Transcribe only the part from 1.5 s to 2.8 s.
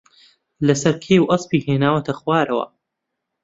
ھێناوەتە خوارەوە